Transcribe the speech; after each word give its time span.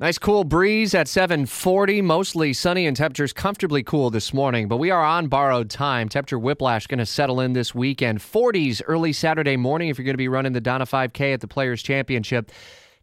Nice 0.00 0.16
cool 0.16 0.44
breeze 0.44 0.94
at 0.94 1.08
740, 1.08 2.02
mostly 2.02 2.52
sunny 2.52 2.86
and 2.86 2.96
temperatures 2.96 3.32
comfortably 3.32 3.82
cool 3.82 4.10
this 4.10 4.32
morning, 4.32 4.68
but 4.68 4.76
we 4.76 4.92
are 4.92 5.02
on 5.02 5.26
borrowed 5.26 5.68
time. 5.68 6.08
Temperature 6.08 6.38
whiplash 6.38 6.86
going 6.86 6.98
to 6.98 7.04
settle 7.06 7.40
in 7.40 7.52
this 7.52 7.74
weekend. 7.74 8.20
40s 8.20 8.80
early 8.86 9.12
Saturday 9.12 9.56
morning 9.56 9.88
if 9.88 9.98
you're 9.98 10.04
going 10.04 10.14
to 10.14 10.16
be 10.16 10.28
running 10.28 10.52
the 10.52 10.60
Donna 10.60 10.86
5K 10.86 11.34
at 11.34 11.40
the 11.40 11.48
Players 11.48 11.82
Championship. 11.82 12.52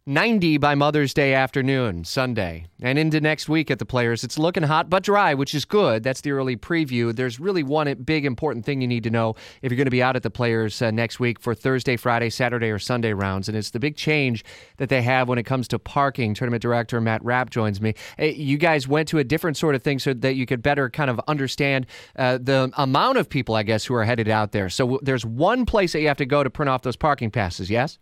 90 0.08 0.58
by 0.58 0.76
Mother's 0.76 1.12
Day 1.12 1.34
afternoon, 1.34 2.04
Sunday. 2.04 2.66
And 2.80 2.96
into 2.96 3.20
next 3.20 3.48
week 3.48 3.72
at 3.72 3.80
the 3.80 3.84
Players. 3.84 4.22
It's 4.22 4.38
looking 4.38 4.62
hot 4.62 4.88
but 4.88 5.02
dry, 5.02 5.34
which 5.34 5.52
is 5.52 5.64
good. 5.64 6.04
That's 6.04 6.20
the 6.20 6.30
early 6.30 6.56
preview. 6.56 7.12
There's 7.12 7.40
really 7.40 7.64
one 7.64 7.92
big 8.04 8.24
important 8.24 8.64
thing 8.64 8.80
you 8.80 8.86
need 8.86 9.02
to 9.02 9.10
know 9.10 9.34
if 9.62 9.72
you're 9.72 9.76
going 9.76 9.86
to 9.86 9.90
be 9.90 10.04
out 10.04 10.14
at 10.14 10.22
the 10.22 10.30
Players 10.30 10.80
uh, 10.80 10.92
next 10.92 11.18
week 11.18 11.40
for 11.40 11.56
Thursday, 11.56 11.96
Friday, 11.96 12.30
Saturday, 12.30 12.70
or 12.70 12.78
Sunday 12.78 13.14
rounds. 13.14 13.48
And 13.48 13.58
it's 13.58 13.70
the 13.70 13.80
big 13.80 13.96
change 13.96 14.44
that 14.76 14.90
they 14.90 15.02
have 15.02 15.28
when 15.28 15.38
it 15.38 15.42
comes 15.42 15.66
to 15.68 15.78
parking. 15.80 16.34
Tournament 16.34 16.62
director 16.62 17.00
Matt 17.00 17.24
Rapp 17.24 17.50
joins 17.50 17.80
me. 17.80 17.94
You 18.16 18.58
guys 18.58 18.86
went 18.86 19.08
to 19.08 19.18
a 19.18 19.24
different 19.24 19.56
sort 19.56 19.74
of 19.74 19.82
thing 19.82 19.98
so 19.98 20.14
that 20.14 20.36
you 20.36 20.46
could 20.46 20.62
better 20.62 20.88
kind 20.88 21.10
of 21.10 21.20
understand 21.26 21.84
uh, 22.14 22.38
the 22.40 22.70
amount 22.76 23.18
of 23.18 23.28
people, 23.28 23.56
I 23.56 23.64
guess, 23.64 23.84
who 23.84 23.94
are 23.94 24.04
headed 24.04 24.28
out 24.28 24.52
there. 24.52 24.70
So 24.70 25.00
there's 25.02 25.26
one 25.26 25.66
place 25.66 25.94
that 25.94 26.00
you 26.00 26.06
have 26.06 26.18
to 26.18 26.26
go 26.26 26.44
to 26.44 26.50
print 26.50 26.68
off 26.68 26.82
those 26.82 26.94
parking 26.94 27.32
passes, 27.32 27.68
yes? 27.70 27.98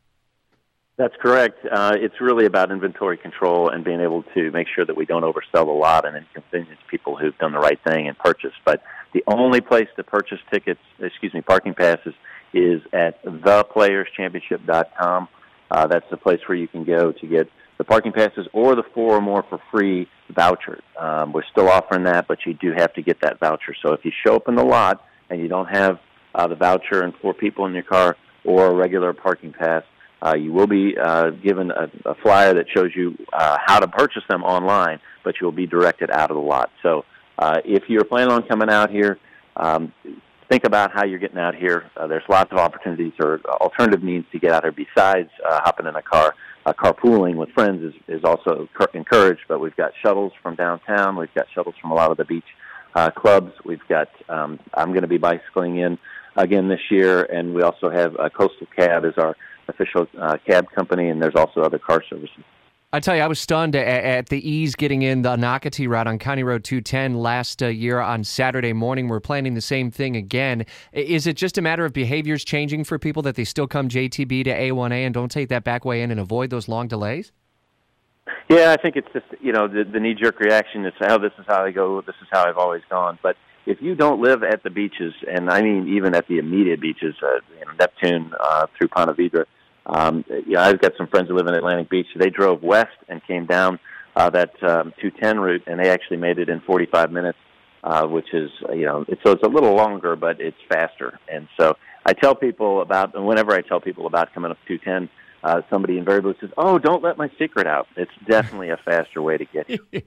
That's 0.96 1.14
correct. 1.20 1.58
Uh, 1.66 1.96
it's 1.96 2.20
really 2.20 2.46
about 2.46 2.70
inventory 2.70 3.16
control 3.16 3.68
and 3.68 3.84
being 3.84 4.00
able 4.00 4.22
to 4.34 4.52
make 4.52 4.68
sure 4.72 4.86
that 4.86 4.96
we 4.96 5.04
don't 5.04 5.24
oversell 5.24 5.66
a 5.66 5.72
lot 5.72 6.06
and 6.06 6.16
inconvenience 6.16 6.78
people 6.88 7.16
who've 7.16 7.36
done 7.38 7.50
the 7.50 7.58
right 7.58 7.80
thing 7.84 8.06
and 8.06 8.16
purchased. 8.16 8.54
But 8.64 8.80
the 9.12 9.24
only 9.26 9.60
place 9.60 9.88
to 9.96 10.04
purchase 10.04 10.38
tickets, 10.52 10.78
excuse 11.00 11.34
me, 11.34 11.40
parking 11.40 11.74
passes, 11.74 12.14
is 12.52 12.80
at 12.92 13.20
theplayerchampionship.com. 13.24 15.28
Uh, 15.68 15.86
that's 15.88 16.08
the 16.10 16.16
place 16.16 16.38
where 16.46 16.56
you 16.56 16.68
can 16.68 16.84
go 16.84 17.10
to 17.10 17.26
get 17.26 17.48
the 17.78 17.84
parking 17.84 18.12
passes 18.12 18.46
or 18.52 18.76
the 18.76 18.84
four 18.94 19.16
or 19.16 19.20
more 19.20 19.42
for 19.48 19.58
free 19.72 20.06
voucher. 20.30 20.80
Um, 20.96 21.32
we're 21.32 21.42
still 21.50 21.68
offering 21.68 22.04
that, 22.04 22.28
but 22.28 22.46
you 22.46 22.54
do 22.54 22.72
have 22.76 22.94
to 22.94 23.02
get 23.02 23.20
that 23.22 23.40
voucher. 23.40 23.74
So 23.84 23.94
if 23.94 24.04
you 24.04 24.12
show 24.24 24.36
up 24.36 24.46
in 24.46 24.54
the 24.54 24.62
lot 24.62 25.04
and 25.28 25.40
you 25.40 25.48
don't 25.48 25.66
have 25.66 25.98
uh, 26.36 26.46
the 26.46 26.54
voucher 26.54 27.02
and 27.02 27.12
four 27.20 27.34
people 27.34 27.66
in 27.66 27.74
your 27.74 27.82
car 27.82 28.16
or 28.44 28.66
a 28.66 28.74
regular 28.74 29.12
parking 29.12 29.52
pass, 29.52 29.82
uh, 30.24 30.34
you 30.34 30.52
will 30.52 30.66
be 30.66 30.96
uh, 30.96 31.30
given 31.30 31.70
a, 31.70 31.90
a 32.06 32.14
flyer 32.16 32.54
that 32.54 32.66
shows 32.74 32.90
you 32.94 33.16
uh, 33.32 33.58
how 33.64 33.78
to 33.78 33.88
purchase 33.88 34.22
them 34.28 34.42
online, 34.42 34.98
but 35.22 35.34
you'll 35.40 35.52
be 35.52 35.66
directed 35.66 36.10
out 36.10 36.30
of 36.30 36.36
the 36.36 36.42
lot. 36.42 36.70
So 36.82 37.04
uh, 37.38 37.60
if 37.64 37.84
you're 37.88 38.04
planning 38.04 38.32
on 38.32 38.42
coming 38.44 38.70
out 38.70 38.90
here, 38.90 39.18
um, 39.56 39.92
think 40.48 40.64
about 40.64 40.92
how 40.92 41.04
you're 41.04 41.18
getting 41.18 41.38
out 41.38 41.54
here. 41.54 41.90
Uh, 41.96 42.06
there's 42.06 42.24
lots 42.28 42.52
of 42.52 42.58
opportunities 42.58 43.12
or 43.20 43.40
alternative 43.60 44.02
means 44.02 44.24
to 44.32 44.38
get 44.38 44.52
out 44.52 44.62
here 44.64 44.72
besides 44.72 45.30
uh, 45.48 45.60
hopping 45.64 45.86
in 45.86 45.96
a 45.96 46.02
car. 46.02 46.34
Uh, 46.66 46.72
carpooling 46.72 47.34
with 47.34 47.50
friends 47.50 47.82
is, 47.82 47.94
is 48.08 48.24
also 48.24 48.66
encouraged, 48.94 49.42
but 49.48 49.60
we've 49.60 49.76
got 49.76 49.92
shuttles 50.02 50.32
from 50.42 50.54
downtown. 50.54 51.16
We've 51.16 51.34
got 51.34 51.46
shuttles 51.54 51.74
from 51.78 51.90
a 51.90 51.94
lot 51.94 52.10
of 52.10 52.16
the 52.16 52.24
beach 52.24 52.44
uh, 52.94 53.10
clubs. 53.10 53.52
We've 53.66 53.86
got, 53.88 54.08
um, 54.30 54.58
I'm 54.72 54.90
going 54.90 55.02
to 55.02 55.08
be 55.08 55.18
bicycling 55.18 55.76
in 55.76 55.98
again 56.36 56.68
this 56.68 56.80
year, 56.90 57.24
and 57.24 57.54
we 57.54 57.62
also 57.62 57.90
have 57.90 58.16
uh, 58.16 58.30
Coastal 58.30 58.66
Cab 58.74 59.04
as 59.04 59.12
our 59.18 59.36
official 59.68 60.06
uh, 60.20 60.36
cab 60.46 60.70
company, 60.74 61.08
and 61.08 61.20
there's 61.22 61.34
also 61.34 61.60
other 61.60 61.78
car 61.78 62.02
services. 62.08 62.44
I 62.94 63.00
tell 63.00 63.16
you, 63.16 63.22
I 63.22 63.26
was 63.26 63.40
stunned 63.40 63.74
at, 63.74 63.86
at 63.86 64.28
the 64.28 64.48
ease 64.48 64.76
getting 64.76 65.02
in 65.02 65.22
the 65.22 65.34
Nocatee 65.36 65.88
route 65.88 66.06
on 66.06 66.16
County 66.20 66.44
Road 66.44 66.62
210 66.62 67.14
last 67.14 67.60
uh, 67.60 67.66
year 67.66 67.98
on 67.98 68.22
Saturday 68.22 68.72
morning. 68.72 69.08
We're 69.08 69.18
planning 69.18 69.54
the 69.54 69.60
same 69.60 69.90
thing 69.90 70.14
again. 70.14 70.64
Is 70.92 71.26
it 71.26 71.36
just 71.36 71.58
a 71.58 71.60
matter 71.60 71.84
of 71.84 71.92
behaviors 71.92 72.44
changing 72.44 72.84
for 72.84 73.00
people 73.00 73.20
that 73.22 73.34
they 73.34 73.42
still 73.42 73.66
come 73.66 73.88
JTB 73.88 74.44
to 74.44 74.50
A1A 74.50 75.06
and 75.06 75.12
don't 75.12 75.28
take 75.28 75.48
that 75.48 75.64
back 75.64 75.84
way 75.84 76.02
in 76.02 76.12
and 76.12 76.20
avoid 76.20 76.50
those 76.50 76.68
long 76.68 76.86
delays? 76.86 77.32
Yeah, 78.48 78.70
I 78.78 78.80
think 78.80 78.96
it's 78.96 79.08
just 79.12 79.26
you 79.40 79.52
know 79.52 79.68
the, 79.68 79.84
the 79.84 80.00
knee 80.00 80.14
jerk 80.14 80.38
reaction 80.38 80.86
is 80.86 80.92
oh 81.08 81.18
this 81.18 81.32
is 81.38 81.44
how 81.48 81.64
I 81.64 81.70
go, 81.70 82.00
this 82.00 82.14
is 82.22 82.28
how 82.30 82.48
I've 82.48 82.58
always 82.58 82.82
gone. 82.88 83.18
But 83.22 83.36
if 83.66 83.80
you 83.80 83.94
don't 83.94 84.20
live 84.20 84.42
at 84.42 84.62
the 84.62 84.70
beaches, 84.70 85.14
and 85.28 85.50
I 85.50 85.62
mean 85.62 85.88
even 85.88 86.14
at 86.14 86.28
the 86.28 86.38
immediate 86.38 86.80
beaches, 86.80 87.14
uh, 87.22 87.40
you 87.58 87.66
know, 87.66 87.72
Neptune 87.78 88.32
uh, 88.38 88.66
through 88.76 88.88
Ponte 88.88 89.16
Vedra, 89.16 89.46
um, 89.86 90.24
you 90.28 90.52
know, 90.52 90.60
I've 90.60 90.80
got 90.80 90.92
some 90.96 91.06
friends 91.08 91.28
who 91.28 91.36
live 91.36 91.46
in 91.46 91.54
Atlantic 91.54 91.90
Beach. 91.90 92.06
They 92.16 92.30
drove 92.30 92.62
west 92.62 92.96
and 93.08 93.22
came 93.26 93.46
down 93.46 93.78
uh, 94.16 94.30
that 94.30 94.50
um, 94.62 94.92
210 95.00 95.40
route, 95.40 95.62
and 95.66 95.78
they 95.78 95.90
actually 95.90 96.18
made 96.18 96.38
it 96.38 96.48
in 96.48 96.60
45 96.60 97.10
minutes, 97.10 97.38
uh, 97.82 98.06
which 98.06 98.32
is 98.32 98.50
you 98.72 98.86
know, 98.86 99.04
it's, 99.08 99.20
so 99.24 99.32
it's 99.32 99.42
a 99.42 99.48
little 99.48 99.74
longer, 99.74 100.16
but 100.16 100.40
it's 100.40 100.56
faster. 100.68 101.18
And 101.30 101.48
so 101.58 101.76
I 102.06 102.12
tell 102.12 102.34
people 102.34 102.80
about, 102.80 103.14
and 103.14 103.26
whenever 103.26 103.52
I 103.52 103.60
tell 103.60 103.80
people 103.80 104.06
about 104.06 104.32
coming 104.32 104.50
up 104.50 104.58
210 104.68 105.10
uh, 105.44 105.60
somebody 105.70 105.98
invariably 105.98 106.34
says, 106.40 106.50
"Oh, 106.56 106.78
don't 106.78 107.02
let 107.02 107.16
my 107.18 107.30
secret 107.38 107.66
out." 107.66 107.86
It's 107.96 108.10
definitely 108.26 108.70
a 108.70 108.76
faster 108.78 109.22
way 109.22 109.36
to 109.38 109.44
get 109.44 109.68
you. 109.70 109.78
yeah. 109.92 110.00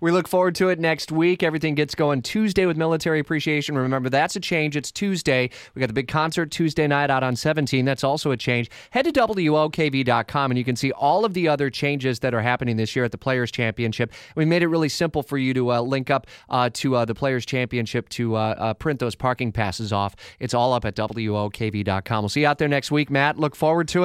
We 0.00 0.12
look 0.12 0.28
forward 0.28 0.54
to 0.56 0.68
it 0.68 0.78
next 0.78 1.10
week. 1.10 1.42
Everything 1.42 1.74
gets 1.74 1.94
going 1.94 2.22
Tuesday 2.22 2.66
with 2.66 2.76
military 2.76 3.18
appreciation. 3.18 3.76
Remember, 3.76 4.08
that's 4.08 4.36
a 4.36 4.40
change. 4.40 4.76
It's 4.76 4.92
Tuesday. 4.92 5.50
We 5.74 5.80
got 5.80 5.88
the 5.88 5.92
big 5.94 6.08
concert 6.08 6.50
Tuesday 6.50 6.86
night 6.86 7.10
out 7.10 7.22
on 7.22 7.34
17. 7.36 7.84
That's 7.84 8.04
also 8.04 8.30
a 8.30 8.36
change. 8.36 8.70
Head 8.90 9.06
to 9.06 9.12
WOKV.com 9.12 10.50
and 10.50 10.58
you 10.58 10.64
can 10.64 10.76
see 10.76 10.92
all 10.92 11.24
of 11.24 11.34
the 11.34 11.48
other 11.48 11.70
changes 11.70 12.20
that 12.20 12.34
are 12.34 12.42
happening 12.42 12.76
this 12.76 12.94
year 12.94 13.04
at 13.04 13.12
the 13.12 13.18
Players 13.18 13.50
Championship. 13.50 14.12
We 14.34 14.44
made 14.44 14.62
it 14.62 14.68
really 14.68 14.88
simple 14.88 15.22
for 15.22 15.38
you 15.38 15.54
to 15.54 15.72
uh, 15.72 15.80
link 15.80 16.10
up 16.10 16.26
uh, 16.48 16.70
to 16.74 16.96
uh, 16.96 17.04
the 17.04 17.14
Players 17.14 17.46
Championship 17.46 18.08
to 18.10 18.36
uh, 18.36 18.54
uh, 18.58 18.74
print 18.74 19.00
those 19.00 19.14
parking 19.14 19.52
passes 19.52 19.92
off. 19.92 20.14
It's 20.38 20.54
all 20.54 20.72
up 20.72 20.84
at 20.84 20.94
WOKV.com. 20.96 22.22
We'll 22.22 22.28
see 22.28 22.42
you 22.42 22.46
out 22.46 22.58
there 22.58 22.68
next 22.68 22.90
week, 22.90 23.10
Matt. 23.10 23.38
Look 23.38 23.56
forward 23.56 23.88
to 23.88 24.00
it. 24.00 24.04